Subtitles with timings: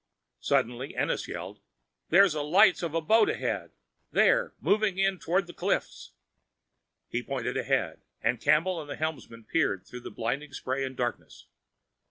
[0.39, 1.61] Suddenly Ennis yelled,
[2.09, 3.69] "There's the lights of a boat ahead!
[4.11, 6.13] There, moving in toward the cliffs!"
[7.07, 11.45] He pointed ahead, and Campbell and the helmsman peered through the blinding spray and darkness.